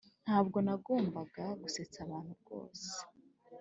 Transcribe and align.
ntabwo 0.23 0.57
nagombaga 0.65 1.45
gusetsa 1.61 1.97
abantu 2.05 2.31
rwose. 2.41 2.89